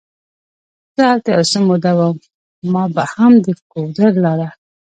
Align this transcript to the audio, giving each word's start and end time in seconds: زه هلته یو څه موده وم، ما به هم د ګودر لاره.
زه 0.95 1.01
هلته 1.11 1.29
یو 1.35 1.43
څه 1.51 1.57
موده 1.67 1.91
وم، 1.97 2.15
ما 2.73 2.83
به 2.93 3.03
هم 3.13 3.33
د 3.43 3.45
ګودر 3.71 4.11
لاره. 4.25 4.47